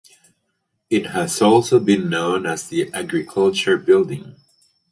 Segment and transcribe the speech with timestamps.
[0.89, 4.35] It has also been known as the Agriculture Building.